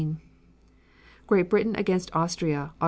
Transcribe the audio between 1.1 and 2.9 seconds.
Great Britain against Austria, Aug.